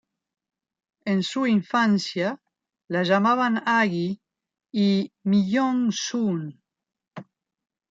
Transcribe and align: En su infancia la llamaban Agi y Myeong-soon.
En 1.05 1.21
su 1.21 1.45
infancia 1.45 2.41
la 2.87 3.03
llamaban 3.03 3.61
Agi 3.69 4.19
y 4.71 5.13
Myeong-soon. 5.23 6.57